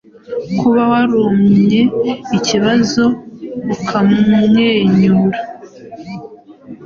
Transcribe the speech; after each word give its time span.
Kuba 0.59 0.81
warumye 0.91 1.81
ikibazo 2.37 3.03
ukamwenyura 3.73 5.39